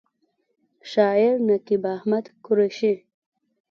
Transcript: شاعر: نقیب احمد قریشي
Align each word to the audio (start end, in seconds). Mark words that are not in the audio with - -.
شاعر: 0.91 1.35
نقیب 1.47 1.83
احمد 1.95 2.25
قریشي 2.43 2.93